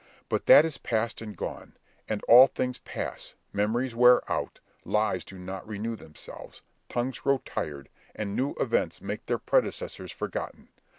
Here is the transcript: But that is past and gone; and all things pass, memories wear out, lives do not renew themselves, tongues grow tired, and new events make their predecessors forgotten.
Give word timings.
But 0.29 0.47
that 0.47 0.65
is 0.65 0.79
past 0.79 1.21
and 1.21 1.37
gone; 1.37 1.77
and 2.09 2.23
all 2.27 2.47
things 2.47 2.79
pass, 2.79 3.35
memories 3.53 3.93
wear 3.93 4.19
out, 4.31 4.59
lives 4.83 5.23
do 5.23 5.37
not 5.37 5.67
renew 5.67 5.95
themselves, 5.95 6.63
tongues 6.89 7.19
grow 7.19 7.37
tired, 7.45 7.87
and 8.15 8.35
new 8.35 8.55
events 8.59 8.99
make 8.99 9.27
their 9.27 9.37
predecessors 9.37 10.11
forgotten. 10.11 10.69